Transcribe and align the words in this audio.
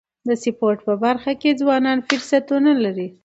د 0.27 0.29
سپورټ 0.43 0.77
په 0.87 0.93
برخه 1.03 1.31
کي 1.41 1.51
ځوانان 1.61 1.97
فرصتونه 2.07 2.71
لري. 2.83 3.07